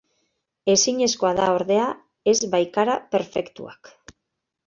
Ezinezkoa 0.73 1.33
da 1.39 1.49
ordea, 1.57 1.83
ez 2.33 2.35
baikara 2.55 2.97
perfektuak. 3.17 3.93